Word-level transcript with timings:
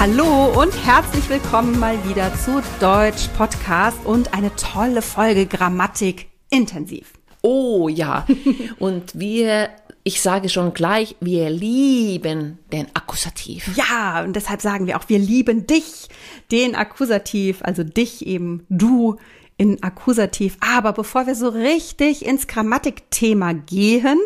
Hallo 0.00 0.46
und 0.58 0.72
herzlich 0.86 1.28
willkommen 1.28 1.78
mal 1.78 2.02
wieder 2.08 2.32
zu 2.34 2.62
Deutsch 2.80 3.28
Podcast 3.36 3.98
und 4.06 4.32
eine 4.32 4.50
tolle 4.56 5.02
Folge 5.02 5.44
Grammatik 5.44 6.30
intensiv. 6.48 7.12
Oh 7.42 7.86
ja, 7.86 8.26
und 8.78 9.20
wir, 9.20 9.68
ich 10.02 10.22
sage 10.22 10.48
schon 10.48 10.72
gleich, 10.72 11.16
wir 11.20 11.50
lieben 11.50 12.58
den 12.72 12.86
Akkusativ. 12.94 13.76
Ja, 13.76 14.24
und 14.24 14.36
deshalb 14.36 14.62
sagen 14.62 14.86
wir 14.86 14.96
auch, 14.96 15.06
wir 15.08 15.18
lieben 15.18 15.66
dich, 15.66 16.08
den 16.50 16.76
Akkusativ, 16.76 17.58
also 17.60 17.84
dich 17.84 18.26
eben, 18.26 18.64
du 18.70 19.18
in 19.58 19.82
Akkusativ. 19.82 20.56
Aber 20.60 20.94
bevor 20.94 21.26
wir 21.26 21.34
so 21.34 21.50
richtig 21.50 22.24
ins 22.24 22.46
Grammatikthema 22.46 23.52
gehen, 23.52 24.18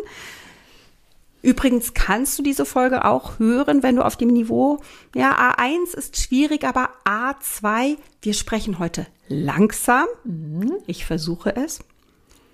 Übrigens 1.45 1.93
kannst 1.93 2.39
du 2.39 2.43
diese 2.43 2.65
Folge 2.65 3.05
auch 3.05 3.37
hören, 3.37 3.83
wenn 3.83 3.97
du 3.97 4.01
auf 4.03 4.15
dem 4.15 4.29
Niveau, 4.29 4.79
ja, 5.13 5.53
A1 5.53 5.95
ist 5.95 6.17
schwierig, 6.17 6.63
aber 6.63 6.89
A2, 7.05 7.97
wir 8.23 8.33
sprechen 8.33 8.79
heute 8.79 9.05
langsam. 9.27 10.07
Mhm. 10.23 10.73
Ich 10.87 11.05
versuche 11.05 11.55
es. 11.55 11.81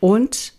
Und, 0.01 0.51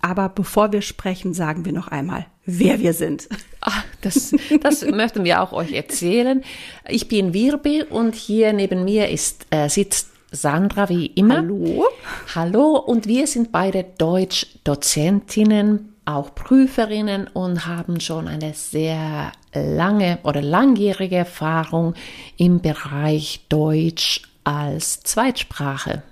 aber 0.00 0.28
bevor 0.28 0.72
wir 0.72 0.82
sprechen, 0.82 1.32
sagen 1.32 1.64
wir 1.64 1.72
noch 1.72 1.86
einmal, 1.86 2.26
wer 2.44 2.80
wir 2.80 2.92
sind. 2.92 3.28
Ach, 3.60 3.84
das, 4.00 4.34
das 4.60 4.82
möchten 4.84 5.22
wir 5.22 5.40
auch 5.40 5.52
euch 5.52 5.70
erzählen. 5.70 6.42
Ich 6.88 7.06
bin 7.06 7.34
Wirbel 7.34 7.84
und 7.84 8.16
hier 8.16 8.52
neben 8.52 8.84
mir 8.84 9.10
ist, 9.10 9.46
äh, 9.50 9.68
sitzt 9.68 10.08
Sandra 10.32 10.88
wie 10.88 11.06
immer. 11.06 11.36
Hallo. 11.36 11.84
Hallo 12.34 12.78
und 12.78 13.06
wir 13.06 13.28
sind 13.28 13.52
beide 13.52 13.84
Deutsch-Dozentinnen 13.84 15.92
auch 16.06 16.34
Prüferinnen 16.34 17.26
und 17.26 17.66
haben 17.66 18.00
schon 18.00 18.28
eine 18.28 18.54
sehr 18.54 19.32
lange 19.52 20.18
oder 20.22 20.40
langjährige 20.40 21.16
Erfahrung 21.16 21.94
im 22.36 22.60
Bereich 22.60 23.44
Deutsch 23.48 24.22
als 24.44 25.00
Zweitsprache. 25.00 26.02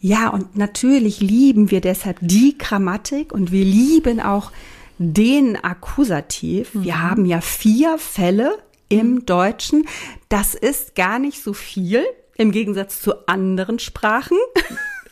Ja, 0.00 0.28
und 0.28 0.56
natürlich 0.56 1.20
lieben 1.20 1.70
wir 1.70 1.82
deshalb 1.82 2.18
die 2.22 2.56
Grammatik 2.56 3.32
und 3.32 3.52
wir 3.52 3.64
lieben 3.64 4.20
auch 4.20 4.50
den 4.98 5.62
Akkusativ. 5.62 6.74
Mhm. 6.74 6.84
Wir 6.84 7.02
haben 7.02 7.26
ja 7.26 7.40
vier 7.40 7.98
Fälle 7.98 8.58
im 8.88 9.12
mhm. 9.12 9.26
Deutschen. 9.26 9.86
Das 10.28 10.54
ist 10.54 10.94
gar 10.94 11.18
nicht 11.18 11.42
so 11.42 11.52
viel 11.52 12.04
im 12.36 12.52
Gegensatz 12.52 13.02
zu 13.02 13.28
anderen 13.28 13.78
Sprachen. 13.78 14.38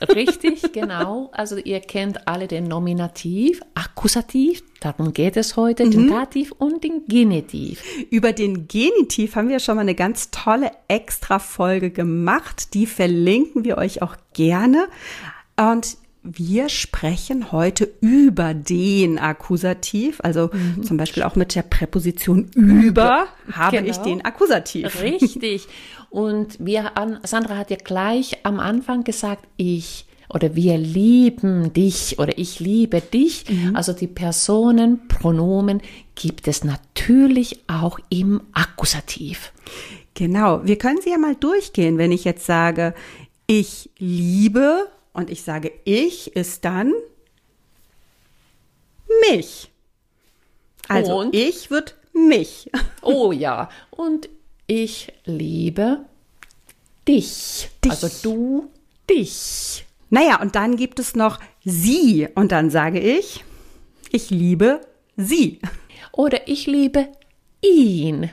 Richtig, 0.01 0.73
genau. 0.73 1.31
Also 1.33 1.57
ihr 1.57 1.81
kennt 1.81 2.29
alle 2.29 2.47
den 2.47 2.65
Nominativ, 2.65 3.61
Akkusativ, 3.75 4.63
darum 4.81 5.13
geht 5.13 5.37
es 5.37 5.57
heute, 5.57 5.85
mhm. 5.85 5.91
den 5.91 6.09
Dativ 6.09 6.53
und 6.53 6.85
den 6.85 7.05
Genitiv. 7.07 7.83
Über 8.11 8.33
den 8.33 8.69
Genitiv 8.69 9.37
haben 9.37 9.49
wir 9.49 9.61
schon 9.61 9.77
mal 9.77 9.83
eine 9.83 9.95
ganz 9.95 10.31
tolle 10.31 10.71
Extra-Folge 10.89 11.91
gemacht. 11.91 12.75
Die 12.75 12.87
verlinken 12.87 13.65
wir 13.65 13.79
euch 13.79 14.03
auch 14.03 14.17
gerne. 14.33 14.89
Und 15.57 15.97
wir 16.23 16.69
sprechen 16.69 17.53
heute 17.53 17.89
über 18.01 18.55
den 18.55 19.19
Akkusativ, 19.19 20.21
also 20.23 20.51
mhm. 20.53 20.83
zum 20.83 20.97
Beispiel 20.97 21.23
auch 21.23 21.37
mit 21.37 21.55
der 21.55 21.63
Präposition 21.63 22.51
über 22.55 23.29
habe 23.53 23.79
genau. 23.79 23.91
ich 23.91 23.97
den 23.99 24.25
Akkusativ. 24.25 25.01
Richtig. 25.03 25.69
Und 26.11 26.57
wir, 26.59 26.93
Sandra 27.23 27.57
hat 27.57 27.71
ja 27.71 27.77
gleich 27.77 28.39
am 28.43 28.61
Anfang 28.61 29.05
gesagt, 29.05 29.47
ich 29.57 30.07
oder 30.31 30.55
wir 30.55 30.77
lieben 30.77 31.73
dich 31.73 32.19
oder 32.19 32.37
ich 32.37 32.61
liebe 32.61 33.01
dich. 33.01 33.45
Mhm. 33.49 33.77
Also 33.77 33.93
die 33.93 34.07
Personen, 34.07 35.09
Pronomen 35.09 35.81
gibt 36.15 36.49
es 36.49 36.65
natürlich 36.65 37.65
auch 37.67 37.99
im 38.11 38.43
Akkusativ. 38.53 39.53
Genau, 40.15 40.65
wir 40.65 40.77
können 40.77 41.01
sie 41.03 41.11
ja 41.11 41.19
mal 41.19 41.37
durchgehen, 41.37 41.97
wenn 41.97 42.13
ich 42.13 42.25
jetzt 42.25 42.45
sage, 42.45 42.95
ich 43.47 43.91
liebe 43.99 44.89
und 45.19 45.31
ich 45.31 45.43
sage 45.43 45.73
ich 45.85 46.37
ist 46.37 46.65
dann 46.65 46.95
mich. 49.29 49.69
Also 50.87 51.19
und? 51.19 51.35
ich 51.35 51.71
wird 51.71 51.97
mich. 52.13 52.71
Oh 53.03 53.33
ja, 53.33 53.71
und 53.91 54.29
ich 54.67 55.13
liebe 55.25 56.05
dich. 57.07 57.71
dich. 57.83 57.91
Also 57.91 58.09
du, 58.23 58.71
dich. 59.09 59.87
Naja, 60.11 60.43
und 60.43 60.55
dann 60.57 60.77
gibt 60.77 60.99
es 60.99 61.15
noch 61.15 61.39
sie. 61.65 62.29
Und 62.35 62.53
dann 62.53 62.71
sage 62.71 63.01
ich, 63.01 63.45
ich 64.11 64.31
liebe 64.31 64.83
sie. 65.17 65.61
Oder 66.13 66.49
ich 66.49 66.67
liebe 66.67 67.09
ihn. 67.63 68.31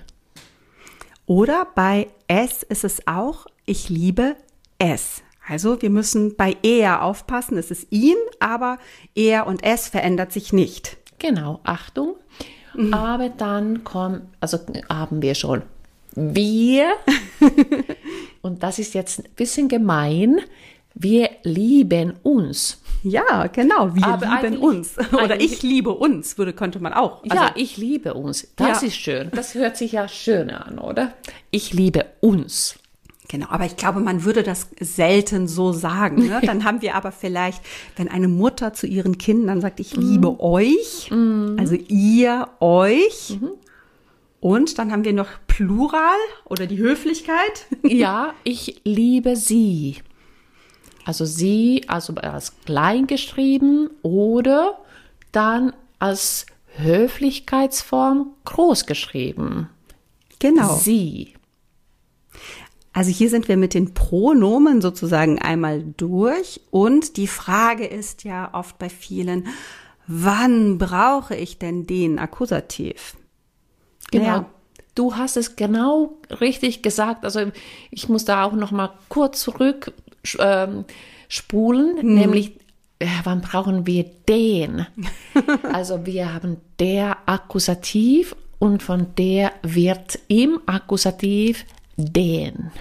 Oder 1.26 1.68
bei 1.74 2.08
es 2.28 2.64
ist 2.64 2.84
es 2.84 3.08
auch, 3.08 3.46
ich 3.66 3.88
liebe 3.90 4.36
es. 4.78 5.22
Also 5.48 5.82
wir 5.82 5.90
müssen 5.90 6.36
bei 6.36 6.58
er 6.64 7.04
aufpassen, 7.04 7.58
es 7.58 7.72
ist 7.72 7.88
ihn, 7.92 8.18
aber 8.40 8.80
er 9.14 9.48
und 9.48 9.64
es 9.64 9.88
verändert 9.88 10.32
sich 10.32 10.54
nicht. 10.54 10.98
Genau, 11.20 11.60
Achtung. 11.64 12.16
Mhm. 12.74 12.94
Aber 12.94 13.30
dann 13.30 13.84
kommt, 13.84 14.24
also 14.40 14.60
haben 14.90 15.22
wir 15.22 15.36
schon 15.36 15.64
wir, 16.16 16.94
und 18.42 18.64
das 18.64 18.80
ist 18.80 18.94
jetzt 18.94 19.20
ein 19.20 19.30
bisschen 19.36 19.68
gemein, 19.68 20.40
wir 20.94 21.30
lieben 21.44 22.14
uns. 22.24 22.82
Ja, 23.04 23.48
genau, 23.48 23.94
wir 23.94 24.08
Aber 24.08 24.26
lieben 24.42 24.58
uns. 24.58 24.96
Oder 25.12 25.40
ich 25.40 25.62
liebe 25.62 25.92
uns, 25.92 26.38
würde, 26.38 26.54
könnte 26.54 26.80
man 26.80 26.94
auch. 26.94 27.22
Also, 27.24 27.36
ja, 27.36 27.52
ich 27.56 27.78
liebe 27.78 28.14
uns. 28.14 28.48
Das 28.56 28.82
ja. 28.82 28.88
ist 28.88 28.96
schön. 28.96 29.30
Das 29.36 29.54
hört 29.54 29.78
sich 29.78 29.92
ja 29.92 30.08
schön 30.08 30.50
an, 30.50 30.80
oder? 30.80 31.14
Ich 31.52 31.74
liebe 31.74 32.06
uns. 32.22 32.80
Genau, 33.28 33.48
aber 33.50 33.66
ich 33.66 33.76
glaube, 33.76 34.00
man 34.02 34.24
würde 34.24 34.44
das 34.44 34.68
selten 34.80 35.48
so 35.48 35.74
sagen. 35.74 36.28
Ne? 36.28 36.42
Dann 36.46 36.64
haben 36.64 36.82
wir 36.82 36.96
aber 36.96 37.12
vielleicht, 37.12 37.62
wenn 37.96 38.08
eine 38.08 38.28
Mutter 38.28 38.74
zu 38.74 38.86
ihren 38.86 39.18
Kindern 39.18 39.62
sagt, 39.62 39.80
ich 39.80 39.96
liebe 39.96 40.32
mm. 40.32 40.40
euch, 40.40 41.12
also 41.58 41.76
ihr 41.88 42.48
euch, 42.60 43.38
mhm. 43.42 43.52
Und 44.46 44.78
dann 44.78 44.92
haben 44.92 45.04
wir 45.04 45.14
noch 45.14 45.30
Plural 45.48 46.20
oder 46.44 46.68
die 46.68 46.78
Höflichkeit. 46.78 47.66
Ja, 47.84 48.36
ich 48.44 48.80
liebe 48.84 49.36
sie. 49.38 49.98
Also 51.04 51.26
sie, 51.26 51.84
also 51.88 52.14
als 52.14 52.54
klein 52.64 53.08
geschrieben 53.08 53.90
oder 54.04 54.78
dann 55.32 55.74
als 55.98 56.46
Höflichkeitsform 56.78 58.34
groß 58.46 58.86
geschrieben. 58.86 59.70
Genau. 60.38 60.76
Sie. 60.76 61.35
Also 62.96 63.12
hier 63.12 63.30
sind 63.30 63.50
wir 63.50 63.58
mit 63.58 63.74
den 63.74 63.94
Pronomen 63.94 64.80
sozusagen 64.80 65.38
einmal 65.38 65.84
durch 65.98 66.62
und 66.72 67.18
die 67.18 67.28
Frage 67.28 67.86
ist 67.86 68.24
ja 68.24 68.54
oft 68.54 68.80
bei 68.80 68.88
vielen, 68.88 69.48
wann 70.08 70.78
brauche 70.78 71.36
ich 71.36 71.60
denn 71.60 71.88
den 71.88 72.20
Akkusativ? 72.20 73.18
Genau. 74.12 74.26
Ja. 74.26 74.46
Du 74.96 75.18
hast 75.18 75.36
es 75.36 75.58
genau 75.58 76.14
richtig 76.40 76.84
gesagt. 76.84 77.26
Also 77.26 77.52
ich 77.92 78.08
muss 78.08 78.24
da 78.24 78.46
auch 78.46 78.54
noch 78.54 78.72
mal 78.72 78.94
kurz 79.10 79.42
zurück 79.42 79.92
ähm, 80.40 80.86
spulen, 81.28 81.98
hm. 81.98 82.16
nämlich 82.16 82.54
äh, 83.00 83.08
wann 83.26 83.42
brauchen 83.42 83.86
wir 83.86 84.06
den? 84.06 84.88
also 85.74 86.06
wir 86.06 86.34
haben 86.34 86.62
der 86.80 87.18
Akkusativ 87.26 88.38
und 88.58 88.82
von 88.82 89.08
der 89.18 89.52
wird 89.64 90.18
im 90.30 90.62
Akkusativ 90.66 91.66
den. 91.98 92.72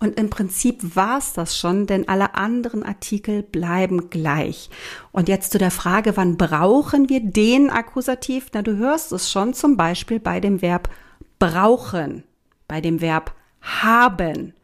Und 0.00 0.18
im 0.18 0.30
Prinzip 0.30 0.96
war 0.96 1.18
es 1.18 1.32
das 1.32 1.56
schon, 1.56 1.86
denn 1.86 2.08
alle 2.08 2.34
anderen 2.34 2.82
Artikel 2.82 3.42
bleiben 3.42 4.10
gleich. 4.10 4.70
Und 5.12 5.28
jetzt 5.28 5.52
zu 5.52 5.58
der 5.58 5.70
Frage, 5.70 6.16
wann 6.16 6.36
brauchen 6.36 7.08
wir 7.08 7.20
den 7.20 7.70
Akkusativ? 7.70 8.48
Na, 8.52 8.62
du 8.62 8.76
hörst 8.76 9.12
es 9.12 9.30
schon 9.30 9.54
zum 9.54 9.76
Beispiel 9.76 10.18
bei 10.18 10.40
dem 10.40 10.62
Verb 10.62 10.88
brauchen, 11.38 12.24
bei 12.66 12.80
dem 12.80 13.00
Verb 13.00 13.34
haben 13.60 14.54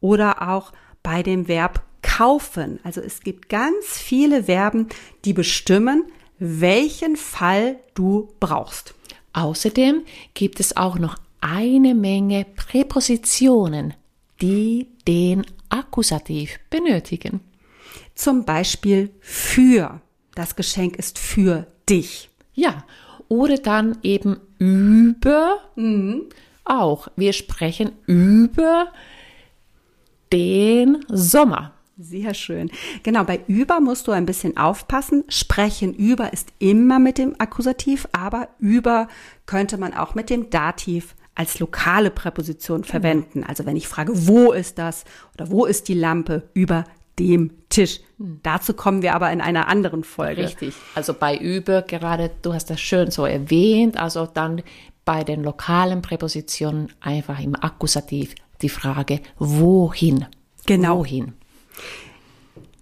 oder 0.00 0.48
auch 0.48 0.72
bei 1.02 1.22
dem 1.22 1.48
Verb 1.48 1.82
kaufen. 2.02 2.78
Also 2.84 3.00
es 3.00 3.20
gibt 3.20 3.48
ganz 3.48 3.98
viele 3.98 4.44
Verben, 4.44 4.88
die 5.24 5.32
bestimmen, 5.32 6.04
welchen 6.38 7.16
Fall 7.16 7.76
du 7.94 8.28
brauchst. 8.38 8.94
Außerdem 9.32 10.02
gibt 10.34 10.60
es 10.60 10.76
auch 10.76 10.98
noch 10.98 11.16
eine 11.40 11.94
Menge 11.94 12.44
Präpositionen, 12.44 13.94
die 14.40 14.88
den 15.06 15.44
Akkusativ 15.68 16.58
benötigen. 16.70 17.40
Zum 18.14 18.44
Beispiel 18.44 19.10
für. 19.20 20.00
Das 20.34 20.56
Geschenk 20.56 20.96
ist 20.96 21.18
für 21.18 21.66
dich. 21.88 22.30
Ja, 22.54 22.84
oder 23.28 23.58
dann 23.58 23.98
eben 24.02 24.38
über. 24.58 25.58
Mhm. 25.76 26.26
Auch. 26.64 27.08
Wir 27.16 27.32
sprechen 27.32 27.92
über 28.06 28.88
den 30.32 31.04
Sommer. 31.08 31.72
Sehr 32.00 32.32
schön. 32.34 32.70
Genau, 33.02 33.24
bei 33.24 33.40
über 33.48 33.80
musst 33.80 34.06
du 34.06 34.12
ein 34.12 34.26
bisschen 34.26 34.56
aufpassen. 34.56 35.24
Sprechen 35.28 35.94
über 35.94 36.32
ist 36.32 36.52
immer 36.60 37.00
mit 37.00 37.18
dem 37.18 37.34
Akkusativ, 37.40 38.06
aber 38.12 38.48
über 38.60 39.08
könnte 39.46 39.78
man 39.78 39.94
auch 39.94 40.14
mit 40.14 40.30
dem 40.30 40.48
Dativ 40.50 41.16
als 41.38 41.60
lokale 41.60 42.10
Präposition 42.10 42.82
verwenden. 42.82 43.44
Also 43.44 43.64
wenn 43.64 43.76
ich 43.76 43.86
frage, 43.86 44.12
wo 44.26 44.52
ist 44.52 44.76
das 44.76 45.04
oder 45.34 45.50
wo 45.50 45.66
ist 45.66 45.86
die 45.86 45.94
Lampe 45.94 46.42
über 46.52 46.84
dem 47.18 47.52
Tisch. 47.68 48.00
Dazu 48.42 48.74
kommen 48.74 49.02
wir 49.02 49.14
aber 49.14 49.30
in 49.30 49.40
einer 49.40 49.68
anderen 49.68 50.02
Folge. 50.02 50.42
Richtig. 50.42 50.74
Also 50.94 51.14
bei 51.14 51.36
über 51.36 51.82
gerade, 51.82 52.30
du 52.42 52.54
hast 52.54 52.70
das 52.70 52.80
schön 52.80 53.10
so 53.10 53.24
erwähnt, 53.24 53.96
also 53.96 54.26
dann 54.26 54.62
bei 55.04 55.22
den 55.24 55.42
lokalen 55.42 56.02
Präpositionen 56.02 56.92
einfach 57.00 57.40
im 57.40 57.54
Akkusativ 57.54 58.34
die 58.60 58.68
Frage, 58.68 59.20
wohin? 59.38 60.26
Genau. 60.66 60.98
Wohin? 60.98 61.34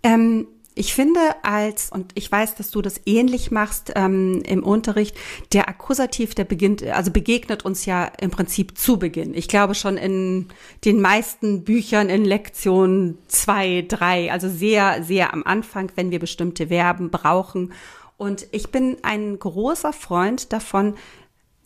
Ähm, 0.03 0.47
ich 0.79 0.93
finde 0.93 1.21
als, 1.43 1.91
und 1.91 2.13
ich 2.15 2.31
weiß, 2.31 2.55
dass 2.55 2.71
du 2.71 2.83
das 2.83 3.01
ähnlich 3.07 3.51
machst 3.51 3.93
ähm, 3.97 4.43
im 4.43 4.63
Unterricht, 4.63 5.17
der 5.55 5.71
Akkusativ, 5.71 6.35
der 6.35 6.45
beginnt, 6.45 6.83
also 6.83 7.11
begegnet 7.11 7.65
uns 7.65 7.87
ja 7.87 8.05
im 8.21 8.31
Prinzip 8.31 8.77
zu 8.77 8.99
Beginn. 8.99 9.33
Ich 9.33 9.49
glaube 9.49 9.75
schon 9.75 9.97
in 9.97 10.49
den 10.85 11.01
meisten 11.01 11.65
Büchern 11.65 12.11
in 12.11 12.27
Lektion 12.27 13.17
zwei, 13.27 13.87
drei, 13.89 14.31
also 14.31 14.51
sehr, 14.51 15.03
sehr 15.03 15.33
am 15.33 15.45
Anfang, 15.45 15.91
wenn 15.97 16.11
wir 16.11 16.19
bestimmte 16.19 16.67
Verben 16.67 17.11
brauchen. 17.11 17.73
Und 18.19 18.47
ich 18.53 18.71
bin 18.71 18.99
ein 19.03 19.39
großer 19.39 19.95
Freund 19.95 20.53
davon, 20.53 20.95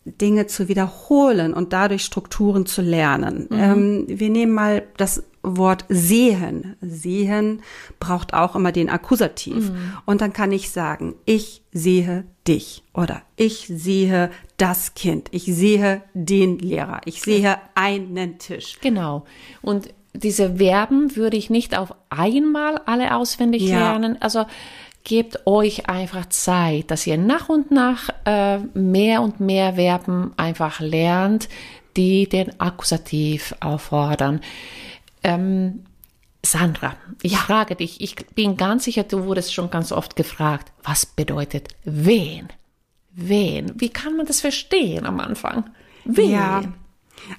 Dinge 0.05 0.47
zu 0.47 0.67
wiederholen 0.67 1.53
und 1.53 1.73
dadurch 1.73 2.03
Strukturen 2.03 2.65
zu 2.65 2.81
lernen. 2.81 3.47
Mhm. 3.49 3.59
Ähm, 3.59 4.05
wir 4.07 4.29
nehmen 4.29 4.53
mal 4.53 4.83
das 4.97 5.23
Wort 5.43 5.85
sehen. 5.89 6.75
Sehen 6.81 7.61
braucht 7.99 8.33
auch 8.33 8.55
immer 8.55 8.71
den 8.71 8.89
Akkusativ. 8.89 9.69
Mhm. 9.71 9.97
Und 10.05 10.21
dann 10.21 10.33
kann 10.33 10.51
ich 10.51 10.71
sagen, 10.71 11.15
ich 11.25 11.61
sehe 11.71 12.25
dich 12.47 12.83
oder 12.93 13.21
ich 13.35 13.67
sehe 13.67 14.31
das 14.57 14.93
Kind, 14.95 15.29
ich 15.31 15.45
sehe 15.45 16.03
den 16.13 16.59
Lehrer, 16.59 17.01
ich 17.05 17.21
sehe 17.21 17.57
einen 17.75 18.39
Tisch. 18.39 18.77
Genau. 18.81 19.25
Und 19.61 19.93
diese 20.13 20.57
Verben 20.57 21.15
würde 21.15 21.37
ich 21.37 21.49
nicht 21.49 21.77
auf 21.77 21.93
einmal 22.09 22.79
alle 22.85 23.15
auswendig 23.15 23.63
ja. 23.63 23.77
lernen. 23.79 24.17
Also 24.21 24.45
gebt 25.03 25.47
euch 25.47 25.89
einfach 25.89 26.27
Zeit, 26.29 26.91
dass 26.91 27.07
ihr 27.07 27.17
nach 27.17 27.49
und 27.49 27.71
nach 27.71 28.09
äh, 28.25 28.59
mehr 28.73 29.21
und 29.21 29.39
mehr 29.39 29.73
Verben 29.73 30.33
einfach 30.37 30.79
lernt, 30.79 31.49
die 31.97 32.27
den 32.27 32.59
Akkusativ 32.59 33.55
auffordern. 33.59 34.41
Ähm, 35.23 35.85
Sandra, 36.43 36.95
ich 37.21 37.33
ja. 37.33 37.37
frage 37.37 37.75
dich, 37.75 38.01
ich 38.01 38.15
bin 38.33 38.57
ganz 38.57 38.85
sicher, 38.85 39.03
du 39.03 39.25
wurdest 39.25 39.53
schon 39.53 39.69
ganz 39.69 39.91
oft 39.91 40.15
gefragt, 40.15 40.71
was 40.83 41.05
bedeutet 41.05 41.69
wen? 41.83 42.47
Wen? 43.11 43.73
Wie 43.75 43.89
kann 43.89 44.15
man 44.17 44.25
das 44.25 44.41
verstehen 44.41 45.05
am 45.05 45.19
Anfang? 45.19 45.69
Wen? 46.05 46.31
Ja, 46.31 46.63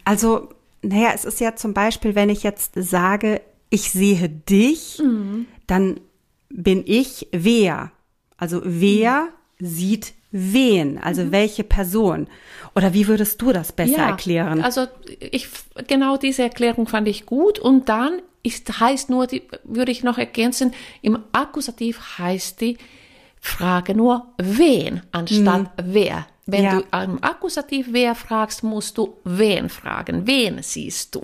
also, 0.05 0.51
naja, 0.83 1.11
es 1.15 1.25
ist 1.25 1.41
ja 1.41 1.57
zum 1.57 1.75
Beispiel, 1.75 2.15
wenn 2.15 2.29
ich 2.29 2.43
jetzt 2.43 2.75
sage, 2.77 3.41
ich 3.71 3.91
sehe 3.91 4.29
dich, 4.29 5.01
mhm. 5.03 5.47
dann 5.67 6.01
bin 6.53 6.85
ich 6.87 7.29
wer? 7.33 7.93
Also 8.37 8.61
wer 8.65 9.29
mhm. 9.59 9.67
sieht 9.67 10.15
wen? 10.31 10.99
Also 10.99 11.25
mhm. 11.25 11.33
welche 11.33 11.65
Person? 11.65 12.27
Oder 12.75 12.95
wie 12.95 13.07
würdest 13.07 13.41
du 13.43 13.53
das 13.53 13.73
besser 13.73 13.99
ja, 13.99 14.09
erklären? 14.09 14.63
Also 14.63 14.87
ich 15.19 15.49
genau 15.87 16.17
diese 16.17 16.43
Erklärung 16.43 16.87
fand 16.87 17.09
ich 17.09 17.27
gut 17.27 17.59
und 17.59 17.89
dann 17.89 18.23
ist 18.43 18.81
heißt 18.81 19.11
nur 19.11 19.27
die 19.27 19.43
würde 19.63 19.93
ich 19.93 20.03
noch 20.03 20.19
ergänzen 20.19 20.75
im 21.01 21.19
Akkusativ 21.33 22.19
heißt 22.19 22.61
die 22.61 22.79
Frage 23.41 23.95
nur 23.95 24.27
wen 24.39 25.03
anstatt 25.13 25.63
mhm. 25.63 25.95
wer. 25.95 26.27
Wenn 26.47 26.65
ja. 26.65 26.81
du 26.81 26.85
am 26.91 27.19
Akkusativ 27.21 27.89
wer 27.91 28.15
fragst, 28.15 28.65
musst 28.65 28.99
du 28.99 29.17
wen 29.25 29.69
fragen. 29.69 30.27
Wen 30.27 30.63
siehst 30.63 31.15
du? 31.15 31.23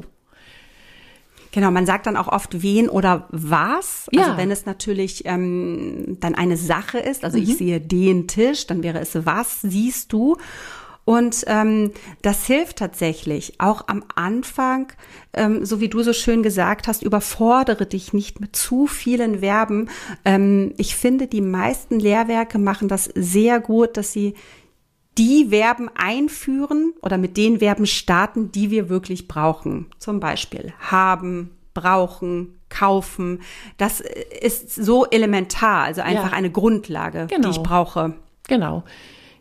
Genau, 1.58 1.72
man 1.72 1.86
sagt 1.86 2.06
dann 2.06 2.16
auch 2.16 2.28
oft 2.28 2.62
wen 2.62 2.88
oder 2.88 3.26
was. 3.30 4.06
Also 4.06 4.10
ja. 4.12 4.22
Also 4.26 4.36
wenn 4.36 4.52
es 4.52 4.64
natürlich 4.64 5.24
ähm, 5.24 6.16
dann 6.20 6.36
eine 6.36 6.56
Sache 6.56 7.00
ist, 7.00 7.24
also 7.24 7.36
mhm. 7.36 7.42
ich 7.42 7.56
sehe 7.56 7.80
den 7.80 8.28
Tisch, 8.28 8.68
dann 8.68 8.84
wäre 8.84 9.00
es 9.00 9.26
was 9.26 9.62
siehst 9.62 10.12
du. 10.12 10.36
Und 11.04 11.42
ähm, 11.48 11.90
das 12.22 12.46
hilft 12.46 12.76
tatsächlich 12.76 13.54
auch 13.58 13.88
am 13.88 14.04
Anfang, 14.14 14.92
ähm, 15.32 15.64
so 15.64 15.80
wie 15.80 15.88
du 15.88 16.04
so 16.04 16.12
schön 16.12 16.44
gesagt 16.44 16.86
hast, 16.86 17.02
überfordere 17.02 17.86
dich 17.86 18.12
nicht 18.12 18.38
mit 18.38 18.54
zu 18.54 18.86
vielen 18.86 19.40
Verben. 19.40 19.90
Ähm, 20.24 20.74
ich 20.76 20.94
finde, 20.94 21.26
die 21.26 21.40
meisten 21.40 21.98
Lehrwerke 21.98 22.60
machen 22.60 22.86
das 22.86 23.06
sehr 23.16 23.58
gut, 23.58 23.96
dass 23.96 24.12
sie 24.12 24.34
die 25.18 25.48
Verben 25.50 25.90
einführen 25.94 26.94
oder 27.02 27.18
mit 27.18 27.36
den 27.36 27.58
Verben 27.58 27.86
starten, 27.86 28.52
die 28.52 28.70
wir 28.70 28.88
wirklich 28.88 29.28
brauchen. 29.28 29.86
Zum 29.98 30.20
Beispiel 30.20 30.72
haben, 30.78 31.50
brauchen, 31.74 32.58
kaufen. 32.68 33.42
Das 33.76 34.00
ist 34.00 34.74
so 34.74 35.06
elementar, 35.06 35.84
also 35.84 36.02
einfach 36.02 36.30
ja. 36.30 36.36
eine 36.36 36.50
Grundlage, 36.50 37.26
genau. 37.28 37.48
die 37.48 37.56
ich 37.56 37.62
brauche. 37.62 38.14
Genau. 38.46 38.84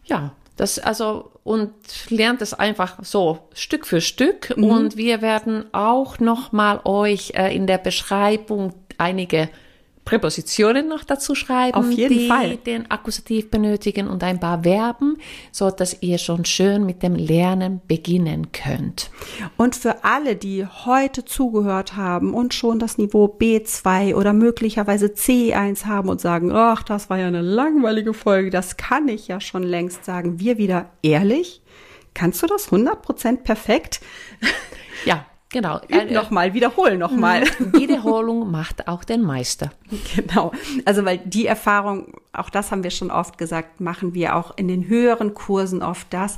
Ja, 0.06 0.34
das 0.56 0.80
also 0.80 1.32
und 1.44 1.72
lernt 2.10 2.42
es 2.42 2.54
einfach 2.54 2.98
so 3.04 3.40
Stück 3.54 3.86
für 3.86 4.02
Stück 4.02 4.58
mhm. 4.58 4.64
und 4.66 4.98
wir 4.98 5.22
werden 5.22 5.66
auch 5.74 6.20
noch 6.20 6.52
mal 6.52 6.82
euch 6.84 7.34
äh, 7.36 7.56
in 7.56 7.68
der 7.68 7.78
Beschreibung 7.78 8.74
einige 8.98 9.50
Präpositionen 10.08 10.88
noch 10.88 11.04
dazu 11.04 11.36
schreiben, 11.36 11.76
Auf 11.78 11.92
jeden 11.92 12.18
die 12.18 12.28
Fall. 12.30 12.56
den 12.56 12.90
Akkusativ 12.90 13.52
benötigen 13.52 14.08
und 14.08 14.24
ein 14.24 14.40
paar 14.40 14.64
Verben, 14.64 15.18
so 15.52 15.70
dass 15.70 16.02
ihr 16.02 16.18
schon 16.18 16.46
schön 16.46 16.86
mit 16.86 17.04
dem 17.04 17.16
Lernen 17.16 17.82
beginnen 17.90 18.54
könnt. 18.54 19.12
Und 19.58 19.76
für 19.76 20.06
alle, 20.06 20.38
die 20.38 20.66
heute 20.66 21.26
zugehört 21.26 21.98
haben 21.98 22.34
und 22.34 22.54
schon 22.54 22.80
das 22.80 22.98
Niveau 22.98 23.26
B2 23.26 24.16
oder 24.16 24.32
möglicherweise 24.32 25.08
C1 25.08 25.86
haben 25.86 26.08
und 26.08 26.22
sagen, 26.22 26.54
ach, 26.54 26.84
das 26.84 27.10
war 27.10 27.18
ja 27.18 27.28
eine 27.28 27.42
langweilige 27.42 28.14
Folge, 28.14 28.50
das 28.50 28.78
kann 28.78 29.10
ich 29.10 29.28
ja 29.28 29.42
schon 29.42 29.64
längst 29.64 30.06
sagen, 30.06 30.40
wir 30.40 30.58
wieder 30.58 30.90
ehrlich. 31.02 31.62
Kannst 32.14 32.42
du 32.42 32.48
das 32.48 32.70
100% 32.70 33.44
perfekt? 33.44 34.00
Ja, 35.06 35.26
Genau. 35.50 35.80
Üb 35.90 36.12
nochmal, 36.12 36.54
wiederhol 36.54 36.98
nochmal. 36.98 37.44
Wiederholung 37.72 38.52
macht 38.52 38.88
auch 38.88 39.04
den 39.04 39.22
Meister. 39.22 39.72
Genau. 40.16 40.52
Also, 40.86 41.06
weil 41.06 41.20
die 41.20 41.46
Erfahrung, 41.46 42.14
auch 42.34 42.50
das 42.50 42.72
haben 42.72 42.84
wir 42.84 42.92
schon 42.92 43.12
oft 43.12 43.38
gesagt, 43.38 43.80
machen 43.80 44.14
wir 44.14 44.36
auch 44.36 44.58
in 44.58 44.68
den 44.68 44.88
höheren 44.88 45.34
Kursen 45.34 45.82
oft 45.82 46.08
das, 46.12 46.38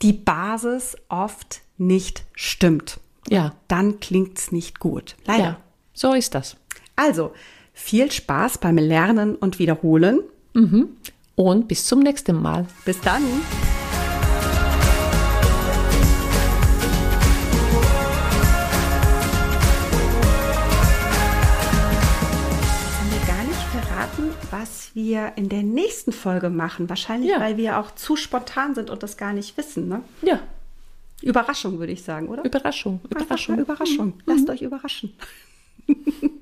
die 0.00 0.14
Basis 0.14 0.96
oft 1.08 1.60
nicht 1.76 2.24
stimmt. 2.34 3.00
Ja. 3.28 3.52
Dann 3.68 4.00
klingt's 4.00 4.50
nicht 4.50 4.80
gut. 4.80 5.16
Leider. 5.26 5.42
Ja, 5.44 5.56
so 5.92 6.14
ist 6.14 6.34
das. 6.34 6.56
Also, 6.96 7.32
viel 7.74 8.10
Spaß 8.10 8.58
beim 8.58 8.78
Lernen 8.78 9.36
und 9.36 9.58
Wiederholen. 9.58 10.20
Mhm. 10.54 10.88
Und 11.34 11.68
bis 11.68 11.86
zum 11.86 12.00
nächsten 12.00 12.40
Mal. 12.40 12.66
Bis 12.84 13.00
dann. 13.00 13.22
Was 24.50 24.90
wir 24.94 25.32
in 25.36 25.48
der 25.48 25.62
nächsten 25.62 26.12
Folge 26.12 26.50
machen. 26.50 26.88
Wahrscheinlich, 26.88 27.30
ja. 27.30 27.40
weil 27.40 27.56
wir 27.56 27.78
auch 27.78 27.94
zu 27.94 28.16
spontan 28.16 28.74
sind 28.74 28.90
und 28.90 29.02
das 29.02 29.16
gar 29.16 29.32
nicht 29.32 29.56
wissen. 29.56 29.88
Ne? 29.88 30.02
Ja. 30.22 30.40
Überraschung, 31.22 31.78
würde 31.78 31.92
ich 31.92 32.02
sagen, 32.02 32.28
oder? 32.28 32.44
Überraschung. 32.44 33.00
Überraschung. 33.08 33.58
Überraschung. 33.58 34.14
Lasst 34.26 34.44
mhm. 34.44 34.50
euch 34.50 34.62
überraschen. 34.62 35.14